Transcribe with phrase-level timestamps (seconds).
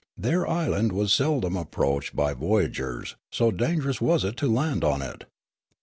[0.17, 5.25] Their island was seldom approached b}' voyagers, so dangerous was it to land on it.